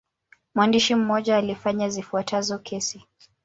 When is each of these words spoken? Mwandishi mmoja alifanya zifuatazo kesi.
Mwandishi 0.55 0.95
mmoja 0.95 1.37
alifanya 1.37 1.89
zifuatazo 1.89 2.59
kesi. 2.59 3.05